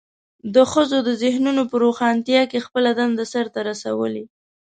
[0.55, 4.23] د ښځو د ذهنونو په روښانتیا کې خپله دنده سرته رسولې.